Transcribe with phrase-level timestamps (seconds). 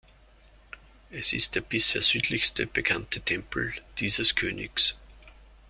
[1.11, 4.95] Es ist der bisher südlichste bekannte Tempel dieses Königs.